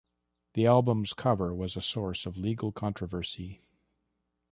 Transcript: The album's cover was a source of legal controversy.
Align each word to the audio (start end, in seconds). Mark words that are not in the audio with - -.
The 0.53 0.65
album's 0.65 1.13
cover 1.13 1.53
was 1.53 1.75
a 1.75 1.79
source 1.81 2.25
of 2.25 2.35
legal 2.35 2.71
controversy. 2.71 3.61